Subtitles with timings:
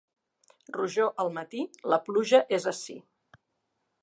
[0.77, 3.01] Rojor al matí, la pluja és ací.